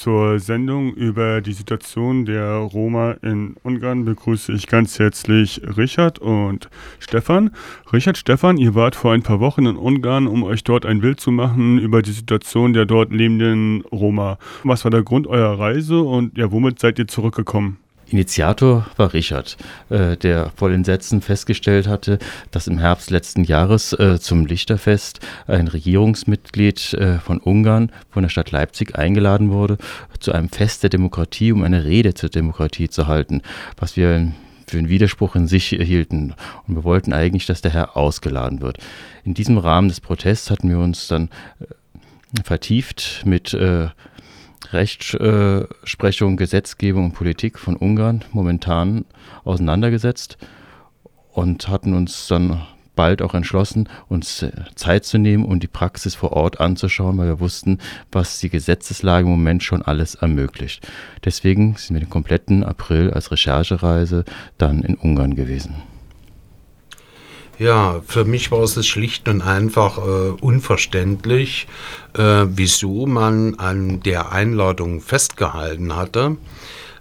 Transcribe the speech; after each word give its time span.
Zur 0.00 0.38
Sendung 0.38 0.94
über 0.94 1.40
die 1.40 1.52
Situation 1.52 2.24
der 2.24 2.52
Roma 2.52 3.16
in 3.20 3.56
Ungarn 3.64 4.04
begrüße 4.04 4.52
ich 4.52 4.68
ganz 4.68 4.96
herzlich 5.00 5.60
Richard 5.76 6.20
und 6.20 6.70
Stefan. 7.00 7.50
Richard, 7.92 8.16
Stefan, 8.16 8.58
ihr 8.58 8.76
wart 8.76 8.94
vor 8.94 9.12
ein 9.12 9.24
paar 9.24 9.40
Wochen 9.40 9.66
in 9.66 9.76
Ungarn, 9.76 10.28
um 10.28 10.44
euch 10.44 10.62
dort 10.62 10.86
ein 10.86 11.00
Bild 11.00 11.18
zu 11.18 11.32
machen 11.32 11.78
über 11.78 12.00
die 12.00 12.12
Situation 12.12 12.74
der 12.74 12.86
dort 12.86 13.12
lebenden 13.12 13.80
Roma. 13.90 14.38
Was 14.62 14.84
war 14.84 14.92
der 14.92 15.02
Grund 15.02 15.26
eurer 15.26 15.58
Reise 15.58 16.00
und 16.00 16.38
ja, 16.38 16.52
womit 16.52 16.78
seid 16.78 17.00
ihr 17.00 17.08
zurückgekommen? 17.08 17.78
Initiator 18.10 18.86
war 18.96 19.12
Richard, 19.12 19.56
äh, 19.90 20.16
der 20.16 20.50
vor 20.56 20.70
den 20.70 20.84
Sätzen 20.84 21.20
festgestellt 21.20 21.86
hatte, 21.86 22.18
dass 22.50 22.66
im 22.66 22.78
Herbst 22.78 23.10
letzten 23.10 23.44
Jahres 23.44 23.92
äh, 23.92 24.18
zum 24.18 24.46
Lichterfest 24.46 25.20
ein 25.46 25.68
Regierungsmitglied 25.68 26.94
äh, 26.94 27.18
von 27.18 27.38
Ungarn 27.38 27.92
von 28.10 28.22
der 28.22 28.30
Stadt 28.30 28.50
Leipzig 28.50 28.96
eingeladen 28.98 29.50
wurde, 29.50 29.78
zu 30.20 30.32
einem 30.32 30.48
Fest 30.48 30.82
der 30.82 30.90
Demokratie, 30.90 31.52
um 31.52 31.62
eine 31.62 31.84
Rede 31.84 32.14
zur 32.14 32.30
Demokratie 32.30 32.88
zu 32.88 33.06
halten, 33.06 33.42
was 33.76 33.96
wir 33.96 34.32
für 34.66 34.78
einen 34.78 34.88
Widerspruch 34.88 35.34
in 35.34 35.48
sich 35.48 35.68
hielten. 35.68 36.34
Und 36.66 36.76
wir 36.76 36.84
wollten 36.84 37.12
eigentlich, 37.12 37.46
dass 37.46 37.62
der 37.62 37.72
Herr 37.72 37.96
ausgeladen 37.96 38.60
wird. 38.60 38.78
In 39.24 39.34
diesem 39.34 39.58
Rahmen 39.58 39.88
des 39.88 40.00
Protests 40.00 40.50
hatten 40.50 40.68
wir 40.68 40.78
uns 40.78 41.08
dann 41.08 41.30
äh, 41.60 42.42
vertieft 42.44 43.22
mit 43.24 43.54
äh, 43.54 43.88
Rechtsprechung, 44.72 46.36
Gesetzgebung 46.36 47.06
und 47.06 47.12
Politik 47.12 47.58
von 47.58 47.76
Ungarn 47.76 48.24
momentan 48.32 49.04
auseinandergesetzt 49.44 50.38
und 51.32 51.68
hatten 51.68 51.94
uns 51.94 52.26
dann 52.26 52.62
bald 52.98 53.22
auch 53.22 53.34
entschlossen, 53.34 53.88
uns 54.08 54.42
äh, 54.42 54.50
Zeit 54.74 55.04
zu 55.04 55.18
nehmen 55.18 55.44
und 55.44 55.62
die 55.62 55.68
Praxis 55.68 56.16
vor 56.16 56.32
Ort 56.32 56.58
anzuschauen, 56.58 57.16
weil 57.16 57.28
wir 57.28 57.38
wussten, 57.38 57.78
was 58.10 58.40
die 58.40 58.50
Gesetzeslage 58.50 59.24
im 59.24 59.30
Moment 59.30 59.62
schon 59.62 59.82
alles 59.82 60.16
ermöglicht. 60.16 60.84
Deswegen 61.24 61.76
sind 61.76 61.94
wir 61.94 62.00
den 62.00 62.10
kompletten 62.10 62.64
April 62.64 63.12
als 63.12 63.30
Recherchereise 63.30 64.24
dann 64.58 64.82
in 64.82 64.96
Ungarn 64.96 65.36
gewesen. 65.36 65.76
Ja, 67.58 68.02
für 68.06 68.24
mich 68.24 68.52
war 68.52 68.60
es 68.60 68.86
schlicht 68.86 69.28
und 69.28 69.42
einfach 69.42 69.98
äh, 69.98 70.30
unverständlich, 70.40 71.66
äh, 72.16 72.44
wieso 72.46 73.06
man 73.06 73.56
an 73.56 74.00
der 74.00 74.30
Einladung 74.30 75.00
festgehalten 75.00 75.96
hatte 75.96 76.36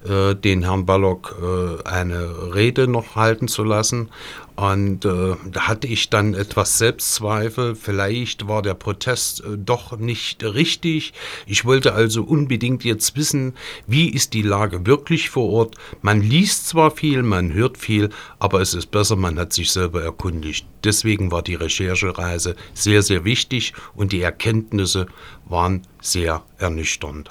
äh, 0.07 0.35
den 0.35 0.63
Herrn 0.63 0.85
Ballock 0.85 1.35
äh, 1.41 1.87
eine 1.87 2.53
Rede 2.53 2.87
noch 2.87 3.15
halten 3.15 3.47
zu 3.47 3.63
lassen. 3.63 4.09
Und 4.55 5.05
äh, 5.05 5.35
da 5.51 5.67
hatte 5.67 5.85
ich 5.85 6.09
dann 6.09 6.33
etwas 6.33 6.79
Selbstzweifel. 6.79 7.75
Vielleicht 7.75 8.47
war 8.47 8.63
der 8.63 8.73
Protest 8.73 9.41
äh, 9.41 9.55
doch 9.55 9.97
nicht 9.97 10.43
richtig. 10.43 11.13
Ich 11.45 11.63
wollte 11.63 11.93
also 11.93 12.23
unbedingt 12.23 12.83
jetzt 12.83 13.15
wissen, 13.15 13.53
wie 13.85 14.09
ist 14.09 14.33
die 14.33 14.41
Lage 14.41 14.87
wirklich 14.87 15.29
vor 15.29 15.51
Ort. 15.51 15.75
Man 16.01 16.21
liest 16.21 16.67
zwar 16.67 16.89
viel, 16.89 17.21
man 17.21 17.53
hört 17.53 17.77
viel, 17.77 18.09
aber 18.39 18.59
es 18.59 18.73
ist 18.73 18.89
besser, 18.89 19.15
man 19.15 19.37
hat 19.37 19.53
sich 19.53 19.71
selber 19.71 20.01
erkundigt. 20.01 20.65
Deswegen 20.83 21.31
war 21.31 21.43
die 21.43 21.55
Recherchereise 21.55 22.55
sehr, 22.73 23.03
sehr 23.03 23.25
wichtig 23.25 23.73
und 23.93 24.11
die 24.11 24.21
Erkenntnisse 24.21 25.05
waren 25.45 25.83
sehr 26.01 26.43
ernüchternd. 26.57 27.29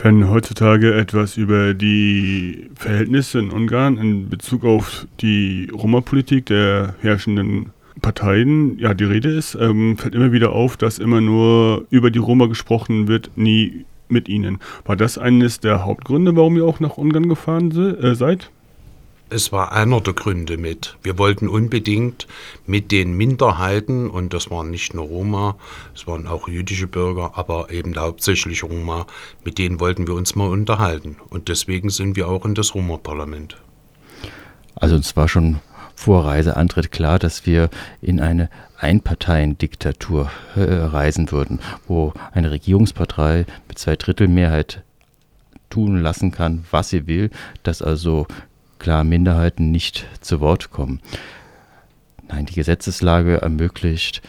Wenn 0.00 0.30
heutzutage 0.30 0.94
etwas 0.94 1.36
über 1.36 1.74
die 1.74 2.70
Verhältnisse 2.76 3.40
in 3.40 3.50
Ungarn 3.50 3.98
in 3.98 4.28
Bezug 4.28 4.64
auf 4.64 5.08
die 5.20 5.68
Roma-Politik 5.72 6.46
der 6.46 6.94
herrschenden 7.00 7.70
Parteien 8.00 8.78
ja 8.78 8.94
die 8.94 9.04
Rede 9.04 9.28
ist, 9.28 9.56
ähm, 9.60 9.98
fällt 9.98 10.14
immer 10.14 10.30
wieder 10.30 10.52
auf, 10.52 10.76
dass 10.76 11.00
immer 11.00 11.20
nur 11.20 11.84
über 11.90 12.12
die 12.12 12.20
Roma 12.20 12.46
gesprochen 12.46 13.08
wird, 13.08 13.32
nie 13.34 13.86
mit 14.08 14.28
ihnen. 14.28 14.58
War 14.84 14.94
das 14.94 15.18
eines 15.18 15.58
der 15.58 15.84
Hauptgründe, 15.84 16.36
warum 16.36 16.56
ihr 16.56 16.64
auch 16.64 16.78
nach 16.78 16.96
Ungarn 16.96 17.28
gefahren 17.28 17.72
se 17.72 17.98
äh, 17.98 18.14
seid? 18.14 18.52
Es 19.30 19.52
war 19.52 19.72
einer 19.72 20.00
der 20.00 20.14
Gründe 20.14 20.56
mit. 20.56 20.96
Wir 21.02 21.18
wollten 21.18 21.48
unbedingt 21.48 22.26
mit 22.66 22.90
den 22.90 23.12
Minderheiten, 23.12 24.08
und 24.08 24.32
das 24.32 24.50
waren 24.50 24.70
nicht 24.70 24.94
nur 24.94 25.04
Roma, 25.04 25.56
es 25.94 26.06
waren 26.06 26.26
auch 26.26 26.48
jüdische 26.48 26.86
Bürger, 26.86 27.32
aber 27.34 27.70
eben 27.70 27.94
hauptsächlich 27.94 28.64
Roma, 28.64 29.06
mit 29.44 29.58
denen 29.58 29.80
wollten 29.80 30.06
wir 30.06 30.14
uns 30.14 30.34
mal 30.34 30.48
unterhalten. 30.48 31.16
Und 31.28 31.48
deswegen 31.48 31.90
sind 31.90 32.16
wir 32.16 32.26
auch 32.26 32.46
in 32.46 32.54
das 32.54 32.74
Roma-Parlament. 32.74 33.58
Also 34.76 34.96
uns 34.96 35.14
war 35.14 35.28
schon 35.28 35.60
vor 35.94 36.24
Reiseantritt 36.24 36.90
klar, 36.90 37.18
dass 37.18 37.44
wir 37.44 37.68
in 38.00 38.20
eine 38.20 38.48
Einparteiendiktatur 38.78 40.30
äh, 40.56 40.62
reisen 40.62 41.32
würden, 41.32 41.58
wo 41.86 42.14
eine 42.32 42.50
Regierungspartei 42.50 43.44
mit 43.66 43.78
zwei 43.78 43.96
Drittel 43.96 44.28
Mehrheit 44.28 44.82
tun 45.68 46.00
lassen 46.00 46.30
kann, 46.30 46.64
was 46.70 46.88
sie 46.88 47.06
will, 47.06 47.30
dass 47.62 47.82
also 47.82 48.26
klar 48.78 49.04
Minderheiten 49.04 49.70
nicht 49.70 50.06
zu 50.20 50.40
Wort 50.40 50.70
kommen. 50.70 51.00
Nein, 52.28 52.46
die 52.46 52.54
Gesetzeslage 52.54 53.40
ermöglicht, 53.40 54.22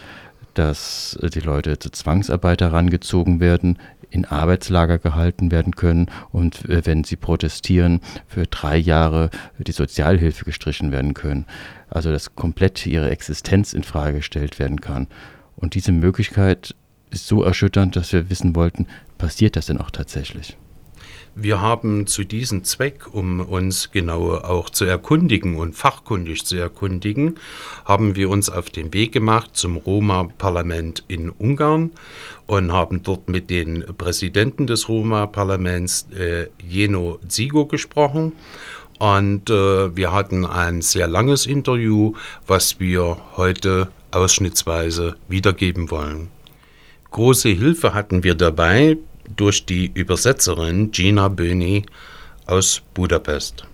dass 0.54 1.18
die 1.34 1.40
Leute 1.40 1.80
zu 1.80 1.90
Zwangsarbeit 1.90 2.62
herangezogen 2.62 3.40
werden, 3.40 3.78
in 4.10 4.26
Arbeitslager 4.26 4.98
gehalten 4.98 5.52
werden 5.52 5.76
können 5.76 6.08
und 6.32 6.68
äh, 6.68 6.86
wenn 6.86 7.04
sie 7.04 7.16
protestieren, 7.16 8.02
für 8.28 8.48
drei 8.48 8.78
Jahre 8.78 9.30
die 9.60 9.72
Sozialhilfe 9.72 10.46
gestrichen 10.46 10.92
werden 10.92 11.14
können. 11.14 11.46
Also 11.90 12.12
dass 12.12 12.36
komplett 12.36 12.86
ihre 12.86 13.10
Existenz 13.10 13.74
in 13.74 13.84
Frage 13.84 14.18
gestellt 14.18 14.60
werden 14.60 14.82
kann. 14.82 15.08
Und 15.56 15.76
diese 15.76 15.92
Möglichkeit 15.92 16.76
ist 17.12 17.28
so 17.28 17.44
erschütternd, 17.44 17.96
dass 17.96 18.14
wir 18.14 18.30
wissen 18.30 18.56
wollten, 18.56 18.88
passiert 19.18 19.56
das 19.56 19.68
denn 19.68 19.80
auch 19.80 19.92
tatsächlich? 19.92 20.58
Wir 21.42 21.62
haben 21.62 22.06
zu 22.06 22.26
diesem 22.26 22.66
Zweck, 22.66 23.14
um 23.14 23.40
uns 23.40 23.92
genau 23.92 24.34
auch 24.34 24.70
zu 24.70 24.84
erkundigen 24.84 25.56
und 25.56 25.74
fachkundig 25.74 26.46
zu 26.46 26.58
erkundigen, 26.58 27.36
haben 27.86 28.18
wir 28.18 28.30
uns 28.30 28.50
auf 28.50 28.70
den 28.70 28.94
Weg 28.94 29.14
gemacht 29.14 29.52
zum 29.54 29.78
Roma-Parlament 29.78 31.06
in 31.08 31.30
Ungarn 31.30 31.92
und 32.46 32.74
haben 32.74 33.04
dort 33.04 33.30
mit 33.30 33.50
den 33.50 33.86
Präsidenten 33.98 34.68
des 34.68 34.90
Roma-Parlaments 34.90 36.08
äh, 36.12 36.48
Jeno 36.62 37.20
Zigo 37.30 37.68
gesprochen. 37.68 38.34
Und 38.98 39.50
äh, 39.50 39.96
wir 39.96 40.12
hatten 40.12 40.46
ein 40.46 40.82
sehr 40.82 41.08
langes 41.08 41.46
Interview, 41.46 42.16
was 42.48 42.82
wir 42.82 43.16
heute 43.38 43.88
ausschnittsweise 44.12 45.16
wiedergeben 45.30 45.90
wollen. 45.90 46.32
Große 47.12 47.48
Hilfe 47.50 47.94
hatten 47.94 48.26
wir 48.26 48.36
dabei 48.36 48.98
durch 49.36 49.66
die 49.66 49.92
Übersetzerin 49.94 50.92
Gina 50.92 51.28
Böni 51.28 51.86
aus 52.46 52.82
Budapest. 52.94 53.66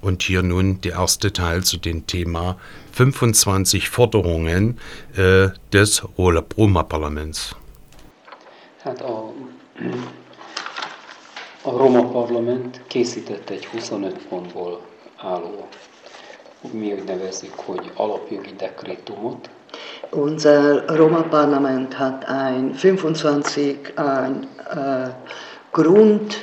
Und 0.00 0.22
hier 0.22 0.42
nun 0.42 0.80
der 0.80 0.92
erste 0.92 1.32
Teil 1.32 1.64
zu 1.64 1.76
dem 1.76 2.06
Thema 2.06 2.56
25 2.92 3.88
Forderungen 3.88 4.78
äh, 5.16 5.48
des 5.72 6.02
Roma-Parlaments. 6.16 7.56
Hát 8.84 9.02
a, 9.02 9.32
Roma 11.64 12.02
Parlament 12.02 12.80
készített 12.86 13.50
egy 13.50 13.66
25 13.66 14.26
pontból 14.28 14.80
álló, 15.16 15.68
mi 16.72 16.92
úgy 16.92 17.04
nevezzük, 17.04 17.54
hogy 17.54 17.92
alapjogi 17.94 18.54
dekrétumot, 18.56 19.50
Unser 20.10 20.86
Roma-Parlament 20.96 21.98
hat 21.98 22.28
ein 22.28 22.74
25 22.74 23.78
ein, 23.96 24.46
äh, 24.70 25.08
Grund, 25.72 26.36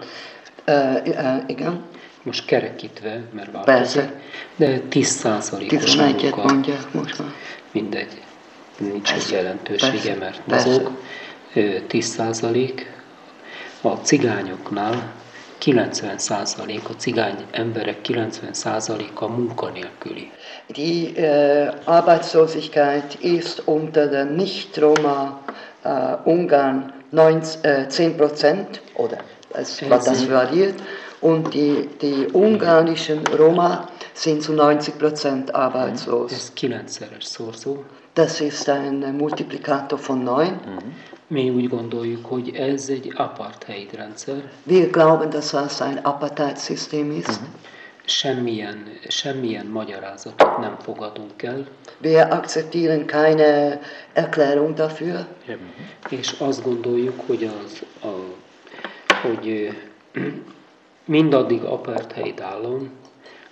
Ö, 0.64 0.72
ö, 1.04 1.36
igen, 1.46 1.84
most 2.22 2.44
kerekítve, 2.44 3.22
mert 3.32 3.52
változik, 3.52 4.00
Persze. 4.00 4.20
de 4.56 4.82
10%-os 4.90 5.94
11-et 5.94 6.20
munka, 6.20 6.42
mondják 6.44 6.92
most 6.92 7.18
már. 7.18 7.32
mindegy, 7.70 8.22
nincs 8.78 9.12
egy 9.12 9.30
jelentősége, 9.30 9.92
persze, 9.92 10.14
mert 10.14 10.46
mozog. 10.46 10.90
Ö, 11.54 11.76
10%, 11.88 12.86
a 13.80 13.88
cigányoknál 13.88 15.14
90%, 15.60 16.30
a 16.30 16.94
cigány 16.98 17.44
emberek 17.50 18.08
90%-a 18.08 19.26
munkanélküli. 19.26 20.30
Die 20.66 21.16
äh, 21.16 21.72
Arbeitslosigkeit 21.84 23.14
ist 23.20 23.62
unter 23.66 24.06
den 24.06 24.36
Nicht-Roma 24.36 25.40
äh, 25.82 26.16
Ungarn 26.24 26.92
9, 27.10 27.42
äh, 27.62 27.88
10 27.88 28.16
Prozent, 28.16 28.82
oder 28.94 29.18
es, 29.54 29.80
Ja, 29.80 29.88
das 29.88 30.28
variiert, 30.28 30.74
und 31.20 31.54
die, 31.54 31.88
die 32.00 32.28
ungarischen 32.32 33.26
Roma 33.26 33.88
sind 34.14 34.42
zu 34.42 34.52
90 34.52 34.98
Prozent 34.98 35.54
arbeitslos. 35.54 36.52
Das 38.14 38.40
ist 38.40 38.68
ein 38.68 39.16
Multiplikator 39.16 39.98
von 39.98 40.24
9. 40.24 40.60
Mi 41.30 41.50
úgy 41.50 41.68
gondoljuk, 41.68 42.26
hogy 42.26 42.54
ez 42.56 42.88
egy 42.88 43.12
apartheid 43.16 43.94
rendszer, 43.94 44.50
Wir 44.66 44.90
glauben, 44.90 45.30
dass 45.30 45.50
das 45.50 45.80
ein 45.80 45.96
Apartheid-System 45.96 47.10
ist. 47.10 47.40
semmilyen, 48.04 48.98
semmilyen 49.08 49.66
magyarázatot 49.66 50.58
nem 50.58 50.76
fogadunk 50.78 51.42
el, 51.42 51.66
Wir 52.02 52.26
akzeptieren 52.32 53.06
keine 53.06 53.80
Erklärung 54.12 54.74
dafür. 54.74 55.26
és 56.08 56.34
azt 56.38 56.62
gondoljuk, 56.62 57.20
hogy, 57.26 57.50
az, 57.64 57.82
a, 58.02 58.34
hogy 59.22 59.68
mindaddig 61.04 61.62
apartheid 61.62 62.40
állam, 62.40 62.90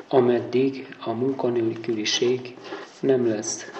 ameddig 0.09 0.97
a 1.05 1.11
munkanélküliség 1.13 2.57
nem 3.01 3.29
lesz 3.29 3.71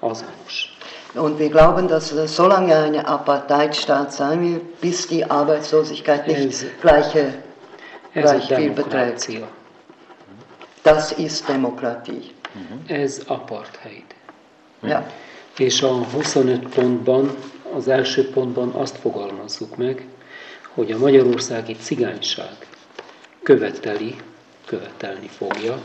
azonos. 0.00 0.75
Und 1.14 1.38
wir 1.38 1.48
glauben, 1.50 1.88
dass 1.88 2.12
es 2.12 2.36
so 2.36 2.46
lange 2.46 2.74
eine 2.76 3.06
Apartheidstaat 3.06 4.12
sein 4.12 4.42
wird, 4.42 4.80
bis 4.80 5.06
die 5.06 5.24
Arbeitslosigkeit 5.24 6.26
nicht 6.26 6.40
Es- 6.50 6.66
gleiche, 6.80 7.34
gleich 8.12 8.44
viel 8.54 8.70
beträgt. 8.70 9.28
Das 10.82 11.12
ist 11.12 11.48
Demokratie. 11.48 12.30
ez 12.88 13.20
apartheid. 13.28 14.04
Ja. 14.82 15.06
És 15.58 15.82
a 15.82 15.88
25 15.88 16.68
pontban, 16.68 17.30
az 17.74 17.88
első 17.88 18.30
pontban 18.30 18.68
azt 18.70 18.96
fogalmazzuk 18.96 19.76
meg, 19.76 20.06
hogy 20.74 20.92
a 20.92 20.98
magyarországi 20.98 21.76
cigányság 21.76 22.56
követeli, 23.42 24.16
követelni 24.66 25.28
fogja 25.28 25.78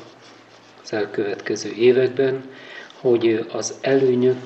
az 0.83 0.93
elkövetkező 0.93 1.71
években, 1.71 2.43
hogy 3.01 3.45
az 3.53 3.73
előnyök 3.81 4.37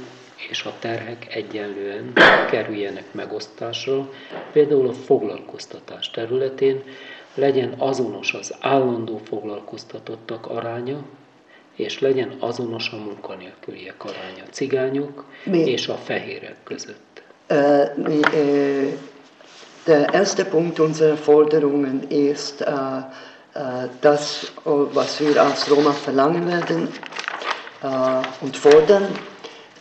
és 0.49 0.63
a 0.63 0.73
terhek 0.79 1.35
egyenlően 1.35 2.13
kerüljenek 2.49 3.05
megosztásra, 3.11 4.09
például 4.51 4.87
a 4.87 4.93
foglalkoztatás 4.93 6.11
területén 6.11 6.83
legyen 7.33 7.73
azonos 7.77 8.33
az 8.33 8.55
állandó 8.59 9.21
foglalkoztatottak 9.27 10.45
aránya, 10.47 11.03
és 11.75 11.99
legyen 11.99 12.35
azonos 12.39 12.89
a 12.89 12.97
munkanélküliek 12.97 14.03
aránya 14.03 14.43
cigányok 14.51 15.25
Mi? 15.43 15.59
és 15.59 15.87
a 15.87 15.95
fehérek 15.95 16.55
között. 16.63 17.23
Äh, 17.47 17.81
äh, 17.81 18.93
der 19.83 20.13
erste 20.13 20.45
Punkt 20.45 20.79
unserer 20.79 21.17
Forderungen 21.17 22.09
ist, 22.09 22.61
äh, 22.61 22.67
das, 24.01 24.51
was 24.93 25.19
wir 25.19 25.41
als 25.41 25.69
Roma 25.69 25.91
verlangen 25.91 26.45
werden 26.45 26.89
und 28.41 28.57
fordern, 28.57 29.07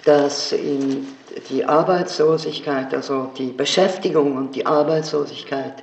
dass 0.04 0.52
in 0.52 1.06
die 1.48 1.64
Arbeitslosigkeit, 1.64 2.94
also 2.94 3.30
die 3.36 3.52
Beschäftigung 3.52 4.36
und 4.36 4.54
die 4.54 4.64
Arbeitslosigkeit 4.64 5.82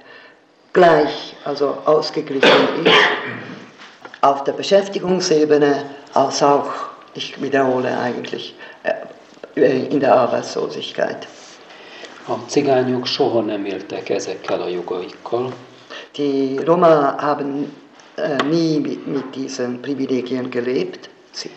gleich, 0.74 1.36
also 1.44 1.78
ausgeglichen 1.86 2.86
ist, 2.86 2.94
auf 4.22 4.44
der 4.44 4.54
Beschäftigungsebene 4.54 5.86
als 6.14 6.44
auch, 6.44 6.70
ich 7.14 7.42
wiederhole 7.42 7.98
eigentlich, 7.98 8.56
äh, 8.84 9.88
in 9.88 10.00
der 10.00 10.16
Arbeitslosigkeit. 10.16 11.28
A 12.28 12.38
cigányok 12.48 13.08
soha 13.08 13.42
nem 13.42 13.66
éltek 13.66 14.10
ezekkel 14.10 14.62
a 14.62 14.68
jogaikkal, 14.68 15.52
Die 16.16 16.60
Roma 16.66 17.16
haben 17.18 17.74
äh, 18.16 18.44
nie 18.44 18.80
mit, 18.80 19.08
mit 19.08 19.36
diesen 19.36 19.82
Privilegien 19.82 20.50
gelebt. 20.50 21.10
Sie, 21.32 21.50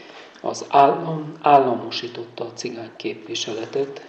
az 0.44 0.64
állam 0.68 1.32
államosította 1.42 2.44
a 2.44 2.52
cigány 2.54 2.90
képviseletet, 2.96 4.06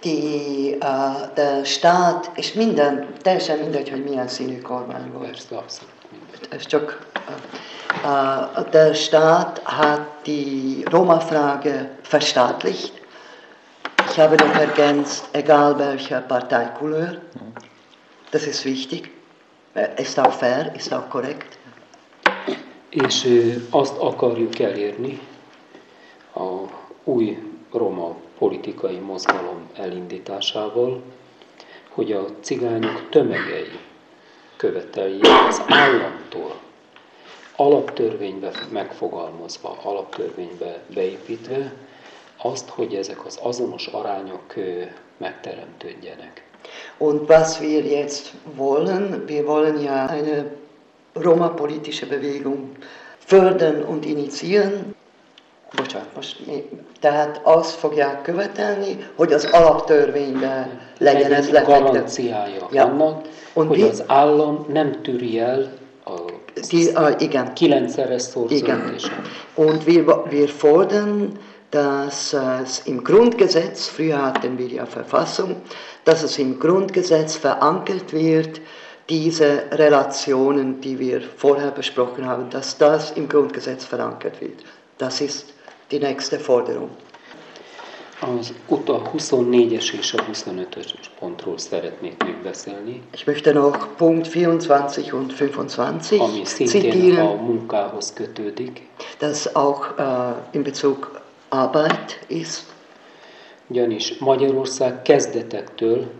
die, 0.00 0.76
äh, 0.80 1.30
der 1.34 1.64
Staat, 1.64 2.30
és 2.34 2.52
minden, 2.52 3.14
teljesen 3.22 3.58
mindegy, 3.58 3.90
hogy 3.90 4.04
milyen 4.04 4.28
színű 4.28 4.60
kormány 4.60 5.10
volt. 5.12 5.24
persze 5.24 5.56
abszolút 5.56 5.94
mindegy. 6.10 6.48
Es 6.48 6.66
csak, 6.66 7.06
äh, 8.04 8.58
äh, 8.58 8.70
der 8.70 8.94
Staat 8.94 9.58
hat 9.64 10.00
die 10.24 10.84
Roma-Frage 10.90 11.98
verstaatlicht. 12.02 12.92
Ich 14.08 14.18
habe 14.18 14.34
noch 14.44 14.56
ergänzt, 14.56 15.28
egal 15.32 15.78
welcher 15.78 16.20
Parteicouleur. 16.20 17.18
Das 18.30 18.46
ist 18.46 18.64
wichtig. 18.64 19.10
Äh, 19.74 20.00
Ist 20.00 20.18
auch 20.18 20.32
fair, 20.32 20.72
ist 20.74 20.92
auch 20.92 21.08
korrekt. 21.08 21.58
És 22.88 23.24
ö, 23.24 23.52
azt 23.70 23.98
akarjuk 23.98 24.58
elérni 24.58 25.20
roma 27.72 28.16
politikai 28.38 28.98
mozgalom 28.98 29.70
elindításával, 29.74 31.02
hogy 31.88 32.12
a 32.12 32.26
cigányok 32.40 33.08
tömegei 33.10 33.78
követeljék 34.56 35.26
az 35.48 35.62
államtól 35.68 36.60
alaptörvénybe 37.56 38.50
megfogalmazva, 38.72 39.78
alaptörvénybe 39.82 40.82
beépítve 40.94 41.72
azt, 42.36 42.68
hogy 42.68 42.94
ezek 42.94 43.26
az 43.26 43.38
azonos 43.42 43.86
arányok 43.86 44.54
megteremtődjenek. 45.16 46.48
Und 46.98 47.28
was 47.28 47.60
wir 47.60 47.84
jetzt 47.84 48.32
wollen, 48.56 49.24
wir 49.26 49.44
wollen 49.44 49.80
ja 49.80 50.08
eine 50.08 50.44
Roma-politische 51.12 52.06
Bewegung 52.06 52.76
fördern 53.18 53.82
und 53.82 54.04
initiieren. 54.04 54.94
Bocsánat, 55.76 56.08
most 56.14 56.46
mi, 56.46 56.68
tehát 57.00 57.40
azt 57.42 57.70
fogják 57.70 58.22
követelni, 58.22 59.10
hogy 59.16 59.32
az 59.32 59.44
alaptörvényben 59.52 60.80
legyen 60.98 61.32
ez 61.32 61.50
lefektetve. 61.50 61.78
garanciája 61.90 62.68
Ja. 62.72 62.84
annak, 62.84 63.24
Und 63.52 63.68
hogy 63.68 63.76
die- 63.76 63.88
az 63.90 64.02
állam 64.06 64.66
nem 64.68 65.02
tűri 65.02 65.38
el 65.38 65.72
a 66.04 66.10
Die, 66.70 66.90
ah, 66.94 67.14
igen. 67.22 67.52
kilencszeres 67.54 68.22
szorzót 68.22 68.50
Igen. 68.58 68.92
és 68.96 69.04
a 69.04 69.60
Und 69.60 69.84
wir, 69.84 70.04
wir 70.30 70.48
fordern, 70.48 71.38
dass 71.70 72.32
es 72.62 72.82
im 72.84 73.02
Grundgesetz, 73.02 73.86
früher 73.88 74.22
hatten 74.22 74.56
wir 74.58 74.68
ja 74.68 74.84
Verfassung, 74.86 75.56
dass 76.04 76.22
es 76.22 76.38
im 76.38 76.58
Grundgesetz 76.58 77.36
verankert 77.36 78.12
wird, 78.12 78.60
diese 79.08 79.62
Relationen, 79.70 80.80
die 80.80 80.98
wir 80.98 81.20
vorher 81.36 81.70
besprochen 81.70 82.26
haben, 82.26 82.48
dass 82.50 82.76
das 82.76 83.10
im 83.14 83.28
Grundgesetz 83.28 83.84
verankert 83.84 84.40
wird. 84.40 84.62
Das 84.98 85.20
ist 85.20 85.52
die 85.90 85.98
nächste 85.98 86.38
Forderung. 86.38 86.90
Az 88.38 88.52
ut- 88.68 88.88
a 88.88 89.02
24-es 89.14 89.92
és 89.98 90.12
a 90.14 90.22
25-ös 90.24 90.94
pontról 91.18 91.58
szeretnék 91.58 92.22
még 92.24 92.36
beszélni, 92.42 93.02
Ich 93.14 93.26
möchte 93.26 93.52
noch 93.52 93.86
Punkt 93.96 94.32
24 94.32 95.12
und 95.12 95.32
25 95.32 96.20
ami 96.20 96.44
szintén 96.44 96.90
a 96.90 96.92
zitieren, 96.92 97.36
munkához 97.36 98.12
kötődik, 98.12 98.88
das 99.18 99.46
auch 99.46 99.86
äh, 99.98 100.04
in 100.50 100.62
Bezug 100.62 101.20
Arbeit 101.48 102.24
ist. 102.26 102.62
ugyanis 103.66 104.18
Magyarország 104.18 105.02
kezdetektől 105.02 106.10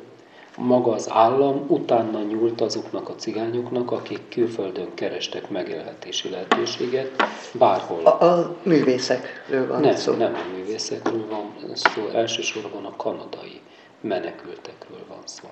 maga 0.60 0.92
az 0.92 1.10
állam 1.10 1.64
utána 1.66 2.22
nyúlt 2.22 2.60
azoknak 2.60 3.08
a 3.08 3.14
cigányoknak, 3.14 3.90
akik 3.90 4.28
külföldön 4.28 4.94
kerestek 4.94 5.50
megélhetési 5.50 6.30
lehetőséget, 6.30 7.10
bárhol. 7.52 8.06
A, 8.06 8.24
a 8.24 8.56
művészekről 8.62 9.66
van 9.66 9.80
Nem, 9.80 9.94
szó. 9.96 10.12
nem 10.12 10.34
a 10.34 10.56
művészetről 10.56 11.26
van 11.28 11.52
szó, 11.74 12.06
elsősorban 12.06 12.84
a 12.84 12.96
kanadai 12.96 13.60
menekültekről 14.00 15.04
van 15.08 15.22
szó. 15.24 15.48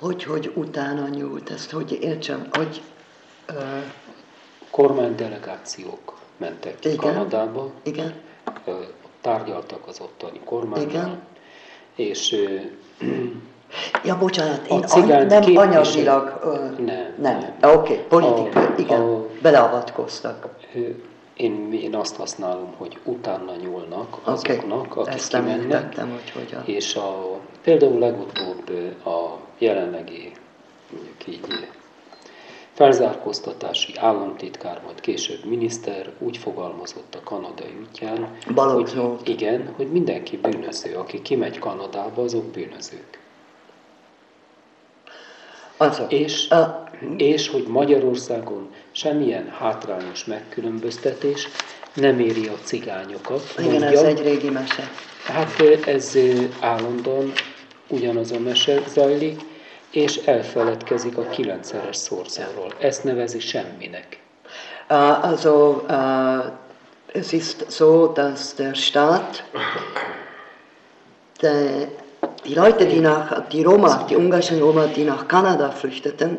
Hogy, 0.00 0.24
hogy 0.24 0.52
utána 0.54 1.08
nyúlt, 1.08 1.50
ezt 1.50 1.70
hogy 1.70 1.98
értsem, 2.00 2.48
hogy 2.52 2.82
uh, 3.48 3.56
Kormánydelegációk 4.70 6.18
mentek 6.36 6.84
Igen. 6.84 6.96
Kanadába, 6.96 7.70
igen, 7.82 8.14
tárgyaltak 9.20 9.86
az 9.86 10.00
ottani 10.00 10.40
kormánnyal, 10.44 10.88
Igen. 10.88 11.22
És 11.98 12.36
Ja, 14.04 14.18
bocsánat, 14.18 14.66
én 14.70 14.82
cigány 14.82 15.26
nem 15.26 15.40
képvisel- 15.40 15.66
anyagilag... 15.68 16.40
Ö, 16.44 16.54
Nem, 16.84 17.14
Nem, 17.20 17.54
nem. 17.60 17.74
oké, 17.74 17.92
okay, 17.92 18.04
politika, 18.08 18.60
A- 18.60 18.74
igen, 18.76 19.00
a- 19.00 19.24
beleavatkoztak. 19.42 20.48
én, 21.36 21.72
én 21.72 21.94
azt 21.94 22.16
használom, 22.16 22.74
hogy 22.76 22.98
utána 23.04 23.52
nyúlnak 23.62 24.16
azoknak, 24.24 24.96
akik 24.96 25.12
ezt 25.14 25.32
nem 25.32 25.44
kimennek, 25.44 25.94
hogy 25.96 26.30
hogyan. 26.34 26.62
és 26.64 26.94
a, 26.96 27.38
például 27.62 27.98
legutóbb 27.98 28.70
a 29.06 29.36
jelenlegi 29.58 30.32
mondjuk 30.92 31.26
így 31.26 31.40
felzárkóztatási 32.78 33.92
államtitkár, 33.96 34.80
majd 34.84 35.00
később 35.00 35.44
miniszter 35.44 36.10
úgy 36.18 36.36
fogalmazott 36.36 37.14
a 37.14 37.20
kanadai 37.24 37.76
útján, 37.80 38.36
Balogh 38.54 38.90
hogy 38.90 39.28
igen, 39.28 39.72
hogy 39.76 39.90
mindenki 39.92 40.36
bűnöző, 40.36 40.94
aki 40.94 41.22
kimegy 41.22 41.58
Kanadába, 41.58 42.22
azok 42.22 42.44
bűnözők. 42.44 43.18
Also, 45.76 46.04
És, 46.08 46.50
a, 46.50 46.88
és 47.16 47.48
hogy 47.48 47.66
Magyarországon 47.66 48.74
semmilyen 48.90 49.48
hátrányos 49.48 50.24
megkülönböztetés 50.24 51.48
nem 51.94 52.20
éri 52.20 52.46
a 52.46 52.56
cigányokat. 52.62 53.54
igen, 53.58 53.82
ez 53.82 54.02
egy 54.02 54.22
régi 54.22 54.50
mese. 54.50 54.90
Hát 55.24 55.60
ez 55.86 56.18
állandóan 56.60 57.32
ugyanaz 57.88 58.32
a 58.32 58.38
mese 58.38 58.82
zajlik, 58.88 59.40
és 59.90 60.16
elfeledkezik 60.16 61.18
a 61.18 61.22
kilencszeres 61.22 61.96
szorzóról. 61.96 62.72
Ezt 62.78 63.04
nevezi 63.04 63.40
semminek. 63.40 64.18
Äh, 64.88 65.24
Also, 65.24 65.82
äh, 65.88 66.44
es 67.12 67.32
ist 67.32 67.70
so, 67.70 68.06
dass 68.06 68.54
der 68.54 68.74
Staat 68.74 69.44
der, 71.40 71.88
die 72.44 72.54
Leute, 72.54 72.86
die 72.86 73.00
nach, 73.00 73.48
die 73.48 73.64
Roma, 73.64 74.04
die 74.08 74.16
ungarischen 74.16 74.60
Roma, 74.60 74.86
die 74.86 75.04
nach 75.04 75.26
Kanada 75.26 75.70
flüchteten, 75.70 76.38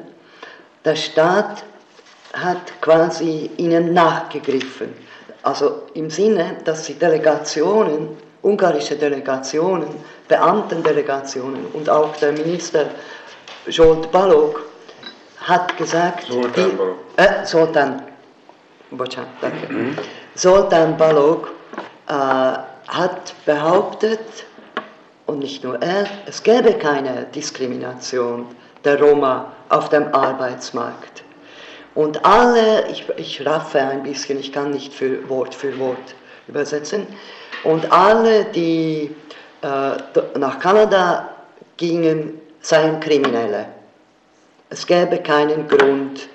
der 0.83 0.95
Staat 0.95 1.63
hat 2.33 2.81
quasi 2.81 3.49
ihnen 3.57 3.93
nachgegriffen. 3.93 4.93
Also 5.41 5.83
im 5.93 6.09
Sinne, 6.09 6.57
dass 6.65 6.85
sie 6.85 6.93
Delegationen, 6.93 8.17
ungarische 8.41 8.95
Delegationen, 8.95 9.89
Beamtendelegationen 10.27 11.65
und 11.73 11.89
auch 11.89 12.15
der 12.17 12.33
Minister 12.33 12.85
Jolt 13.69 14.11
Balog 14.11 14.61
hat 15.41 15.77
gesagt, 15.77 16.25
Zoltán 16.27 16.53
die, 16.55 16.75
Balogh. 16.75 16.97
äh, 17.17 17.43
Zoltán, 17.45 18.01
bocsánat, 18.91 19.29
danke. 19.41 19.67
Zoltán 20.35 20.97
Balog 20.97 21.51
äh, 22.07 22.13
hat 22.87 23.33
behauptet, 23.45 24.19
und 25.27 25.39
nicht 25.39 25.63
nur 25.63 25.79
er, 25.81 26.07
es 26.25 26.41
gäbe 26.41 26.73
keine 26.73 27.27
Diskrimination 27.35 28.47
der 28.83 28.99
Roma 28.99 29.51
auf 29.69 29.89
dem 29.89 30.13
Arbeitsmarkt. 30.13 31.23
Und 31.95 32.23
alle, 32.25 32.87
ich, 32.89 33.07
ich 33.17 33.45
raffe 33.45 33.79
ein 33.79 34.03
bisschen, 34.03 34.39
ich 34.39 34.51
kann 34.51 34.71
nicht 34.71 34.93
für 34.93 35.27
Wort 35.29 35.53
für 35.53 35.77
Wort 35.79 36.15
übersetzen, 36.47 37.05
und 37.63 37.91
alle, 37.91 38.45
die 38.45 39.13
äh, 39.61 40.37
nach 40.37 40.59
Kanada 40.59 41.29
gingen, 41.77 42.39
seien 42.61 42.99
Kriminelle. 42.99 43.67
Es 44.69 44.85
gäbe 44.85 45.17
keinen 45.17 45.67
Grund, 45.67 46.29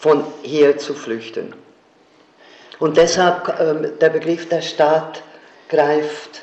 von 0.00 0.24
hier 0.42 0.78
zu 0.78 0.94
flüchten. 0.94 1.52
Und 2.78 2.96
deshalb 2.96 3.54
ähm, 3.60 3.92
der 4.00 4.08
Begriff 4.08 4.48
der 4.48 4.62
Staat 4.62 5.22
greift 5.68 6.42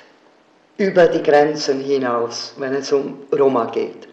über 0.78 1.08
die 1.08 1.24
Grenzen 1.24 1.80
hinaus, 1.80 2.54
wenn 2.58 2.76
es 2.76 2.92
um 2.92 3.26
Roma 3.36 3.66
geht. 3.66 4.08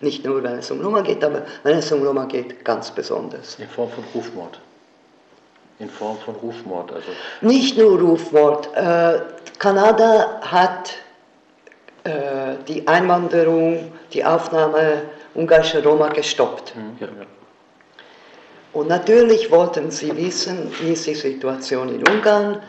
Nicht 0.00 0.24
nur, 0.24 0.42
wenn 0.42 0.58
es 0.58 0.70
um 0.70 0.80
Roma 0.80 1.02
geht, 1.02 1.22
aber 1.22 1.42
wenn 1.64 1.76
es 1.76 1.92
um 1.92 2.02
Roma 2.02 2.24
geht, 2.24 2.64
ganz 2.64 2.90
besonders. 2.90 3.58
In 3.58 3.68
Form 3.68 3.90
von 3.90 4.04
Rufmord. 4.14 4.58
In 5.80 5.90
Form 5.90 6.16
von 6.24 6.34
Rufmord. 6.36 6.90
Also 6.90 7.08
Nicht 7.42 7.76
nur 7.76 8.00
Rufwort. 8.00 8.74
Äh, 8.74 9.20
Kanada 9.58 10.40
hat 10.40 10.88
äh, 10.88 11.07
die 12.68 12.86
Einwanderung, 12.86 13.92
die 14.12 14.24
Aufnahme 14.24 15.02
ungarischer 15.34 15.82
Roma 15.82 16.08
gestoppt. 16.08 16.74
ja, 17.00 17.06
ja. 17.06 17.26
Und 18.72 18.88
natürlich 18.88 19.50
wollten 19.50 19.90
sie 19.90 20.16
wissen, 20.16 20.70
wie 20.80 20.92
ist 20.92 21.06
die 21.06 21.14
Situation 21.14 21.88
in 21.88 22.06
Ungarn, 22.06 22.60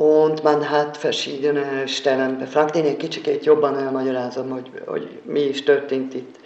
und 0.00 0.42
man 0.44 0.70
hat 0.70 0.96
verschiedene 0.96 1.86
Stellen 1.86 2.38
befragt. 2.38 2.76
Én 2.76 2.84
egy 2.84 2.96
kicsikét 2.96 3.44
jobban 3.44 3.78
elmagyarázom, 3.78 4.50
hogy, 4.50 4.70
hogy 4.86 5.20
mi 5.24 5.40
is 5.40 5.62
történt 5.62 6.14
itt, 6.14 6.36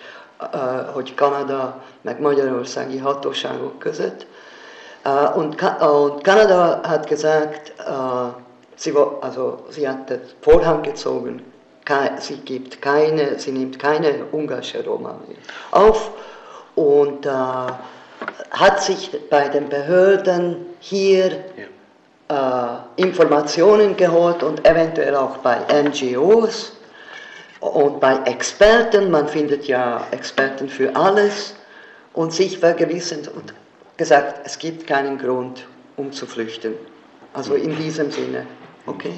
äh, 0.40 0.60
hogy 0.92 1.14
Kanada 1.14 1.82
meg 2.02 2.20
magyarországi 2.20 2.98
hatóságok 2.98 3.78
között. 3.78 4.26
Äh, 5.02 5.36
Und, 5.36 5.62
und 5.80 6.22
Kanada 6.22 6.80
hat 6.82 7.06
gesagt, 7.06 7.72
äh, 7.78 7.94
sie, 8.76 8.92
also, 9.20 9.58
sie 9.70 9.86
hat 9.86 10.08
den 10.08 10.20
Vorhang 10.42 10.82
gezogen, 10.84 11.42
sie, 12.18 12.36
gibt 12.38 12.80
keine, 12.80 13.38
sie 13.38 13.52
nimmt 13.52 13.78
keine 13.78 14.24
ungarische 14.32 14.84
Roma 14.84 15.20
auf. 15.70 16.10
Und 16.74 17.26
äh, 17.26 17.30
hat 17.30 18.82
sich 18.82 19.10
bei 19.30 19.48
den 19.48 19.68
Behörden 19.68 20.66
hier 20.80 21.44
äh, 22.28 22.34
Informationen 22.96 23.96
geholt 23.96 24.42
und 24.42 24.66
eventuell 24.66 25.14
auch 25.14 25.38
bei 25.38 25.58
NGOs 25.82 26.72
und 27.60 28.00
bei 28.00 28.18
Experten, 28.24 29.10
man 29.10 29.28
findet 29.28 29.66
ja 29.66 30.06
Experten 30.10 30.68
für 30.68 30.94
alles, 30.96 31.54
und 32.14 32.32
sich 32.32 32.58
vergewissend 32.58 33.28
und 33.28 33.52
gesagt, 33.96 34.40
es 34.44 34.58
gibt 34.58 34.86
keinen 34.86 35.18
Grund, 35.18 35.66
um 35.96 36.12
zu 36.12 36.26
flüchten. 36.26 36.74
Also 37.32 37.54
in 37.54 37.76
diesem 37.76 38.10
Sinne, 38.10 38.46
okay? 38.86 39.14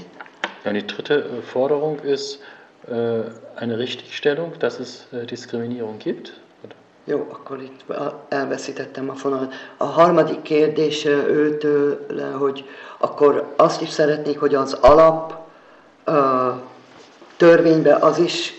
Ja, 0.64 0.73
die 0.73 0.87
dritte 0.87 1.14
äh, 1.14 1.42
Forderung 1.42 2.00
ist 2.00 2.40
eine 3.57 3.78
Richtigstellung, 3.78 4.59
dass 4.59 4.78
es 4.78 5.07
äh, 5.12 5.26
Diskriminierung 5.26 5.99
gibt. 5.99 6.33
Oder? 6.64 6.75
Jó, 7.05 7.26
akkor 7.31 7.62
itt 7.62 7.85
elveszítettem 8.28 9.11
a 9.11 9.14
fonalat. 9.14 9.55
A 9.76 9.85
harmadik 9.85 10.43
kérdése 10.43 11.11
őtőle, 11.11 12.31
hogy 12.31 12.64
akkor 12.99 13.52
azt 13.57 13.81
is 13.83 13.88
szeretnék, 13.88 14.38
hogy 14.38 14.55
az 14.55 14.73
alap 14.73 15.35
törvénybe 17.37 17.95
az 17.95 18.19
is 18.19 18.55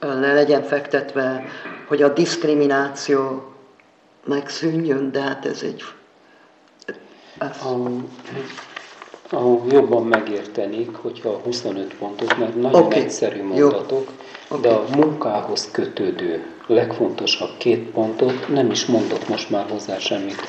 le 0.00 0.32
legyen 0.32 0.62
fektetve, 0.62 1.44
hogy 1.86 2.02
a 2.02 2.08
diszkrimináció 2.08 3.52
megszűnjön, 4.24 5.12
de 5.12 5.20
hát 5.20 5.46
ez 5.46 5.62
egy... 5.62 5.82
Ez, 7.38 7.62
A, 7.62 7.76
a 9.32 9.58
jobban 9.70 10.04
megértenék, 10.06 10.94
hogyha 10.96 11.28
a 11.28 11.40
25 11.44 11.94
pontot, 11.98 12.38
mert 12.38 12.54
nagyon 12.54 12.82
Oké, 12.82 12.98
egyszerű 12.98 13.36
jó. 13.36 13.44
mondatok, 13.44 14.08
de 14.60 14.68
a 14.68 14.84
munkához 14.96 15.70
kötődő 15.70 16.44
legfontosabb 16.66 17.50
két 17.58 17.90
pontot 17.90 18.48
nem 18.48 18.70
is 18.70 18.86
mondok 18.86 19.28
most 19.28 19.50
már 19.50 19.66
hozzá 19.70 19.98
semmit, 19.98 20.40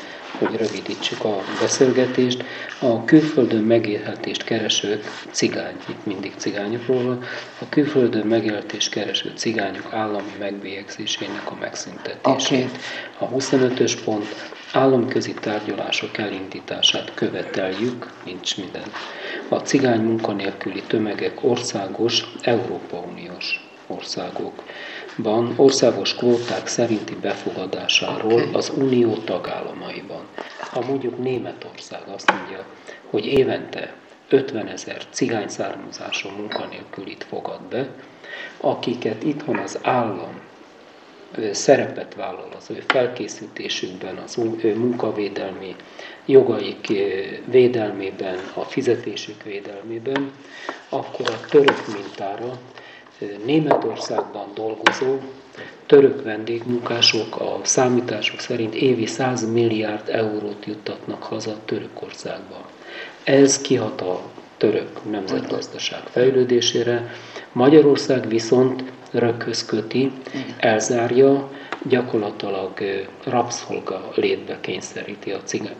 hogy 0.47 0.55
rövidítsük 0.57 1.23
a 1.23 1.37
beszélgetést. 1.59 2.43
A 2.79 3.03
külföldön 3.05 3.63
megélhetést 3.63 4.43
keresők, 4.43 5.03
cigány, 5.31 5.75
itt 5.89 6.05
mindig 6.05 6.33
cigányokról 6.37 7.03
van, 7.03 7.23
a 7.59 7.69
külföldön 7.69 8.27
megélhetést 8.27 8.89
kereső 8.89 9.31
cigányok 9.35 9.93
állami 9.93 10.31
megbélyegzésének 10.39 11.51
a 11.51 11.57
megszüntetését. 11.59 12.77
A 13.17 13.27
25-ös 13.29 13.93
pont 14.05 14.51
államközi 14.73 15.33
tárgyalások 15.33 16.17
elindítását 16.17 17.13
követeljük, 17.13 18.11
nincs 18.25 18.57
minden. 18.57 18.91
A 19.49 19.55
cigány 19.55 20.01
munkanélküli 20.01 20.81
tömegek 20.87 21.43
országos, 21.43 22.23
Európa 22.41 22.97
Uniós 22.97 23.59
országokban 25.17 25.53
országos 25.65 26.15
kvóták 26.15 26.67
szerinti 26.67 27.15
befogadásáról 27.15 28.43
az 28.53 28.71
unió 28.75 29.13
tagállamaiban. 29.15 30.25
Ha 30.59 30.81
mondjuk 30.85 31.17
Németország 31.17 32.01
azt 32.07 32.31
mondja, 32.31 32.65
hogy 33.09 33.25
évente 33.25 33.93
50 34.29 34.67
ezer 34.67 35.05
cigány 35.09 35.47
származású 35.47 36.29
munkanélkülit 36.29 37.25
fogad 37.29 37.61
be, 37.61 37.87
akiket 38.57 39.23
itthon 39.23 39.57
az 39.57 39.79
állam 39.81 40.39
szerepet 41.51 42.15
vállal 42.15 42.49
az 42.57 42.69
ő 42.69 42.83
felkészítésükben, 42.87 44.17
az 44.17 44.37
ő 44.61 44.75
munkavédelmi 44.75 45.75
jogaik 46.25 46.87
védelmében, 47.45 48.37
a 48.53 48.61
fizetésük 48.61 49.43
védelmében, 49.43 50.31
akkor 50.89 51.29
a 51.29 51.45
török 51.49 51.87
mintára 51.93 52.59
Németországban 53.45 54.47
dolgozó 54.53 55.17
török 55.85 56.23
vendégmunkások 56.23 57.39
a 57.39 57.59
számítások 57.63 58.39
szerint 58.39 58.75
évi 58.75 59.05
100 59.05 59.51
milliárd 59.51 60.09
eurót 60.09 60.65
juttatnak 60.65 61.23
haza 61.23 61.57
Törökországba. 61.65 62.69
Ez 63.23 63.61
kihat 63.61 64.01
a 64.01 64.21
török 64.57 65.11
nemzetgazdaság 65.11 66.01
fejlődésére. 66.09 67.13
Magyarország 67.51 68.27
viszont 68.27 68.83
röghöz 69.11 69.65
köti, 69.65 70.11
elzárja, 70.57 71.49
gyakorlatilag 71.89 72.71
rabszolga 73.23 74.11
létbe 74.15 74.57
kényszeríti 74.61 75.31
a 75.31 75.39
cigány. 75.43 75.75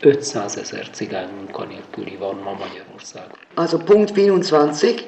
500 0.00 0.56
ezer 0.56 0.90
cigány 0.90 1.28
munkanélküli 1.36 2.16
van 2.16 2.36
ma 2.44 2.52
Magyarországon. 2.52 3.38
Also 3.54 3.78
Punkt 3.78 4.10
24. 4.10 5.06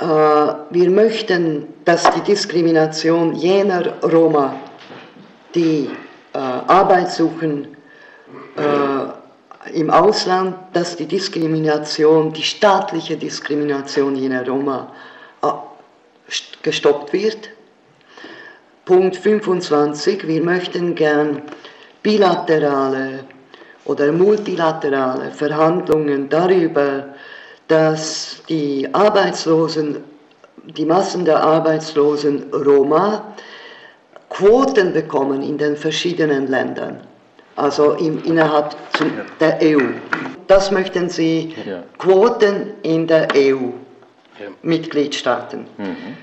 Uh, 0.00 0.54
wir 0.70 0.90
möchten, 0.90 1.68
dass 1.84 2.10
die 2.10 2.20
Diskrimination 2.22 3.32
jener 3.34 4.02
Roma, 4.02 4.56
die 5.54 5.88
uh, 6.34 6.38
Arbeit 6.38 7.12
suchen 7.12 7.76
uh, 8.58 9.70
im 9.72 9.90
Ausland, 9.90 10.56
dass 10.72 10.96
die 10.96 11.06
Diskrimination, 11.06 12.32
die 12.32 12.42
staatliche 12.42 13.16
Diskrimination 13.16 14.16
jener 14.16 14.44
Roma 14.44 14.92
gestoppt 16.62 17.12
wird. 17.12 17.50
Punkt 18.84 19.16
25. 19.16 20.26
Wir 20.26 20.42
möchten 20.42 20.96
gern 20.96 21.42
bilaterale 22.02 23.20
oder 23.84 24.10
multilaterale 24.10 25.30
Verhandlungen 25.30 26.28
darüber, 26.28 27.14
dass 27.68 28.42
die 28.48 28.88
Arbeitslosen, 28.92 30.02
die 30.64 30.84
Massen 30.84 31.24
der 31.24 31.42
arbeitslosen 31.42 32.44
Roma 32.52 33.34
Quoten 34.28 34.92
bekommen 34.92 35.42
in 35.42 35.58
den 35.58 35.76
verschiedenen 35.76 36.48
Ländern, 36.48 37.00
also 37.54 37.92
im, 37.92 38.22
innerhalb 38.24 38.74
zum, 38.96 39.12
der 39.38 39.58
EU. 39.62 39.80
Das 40.48 40.70
möchten 40.72 41.08
Sie, 41.08 41.54
Quoten 41.98 42.72
in 42.82 43.06
der 43.06 43.28
EU. 43.36 43.70
Mitgliedstaaten. 44.62 45.66
Mhm. 45.78 46.16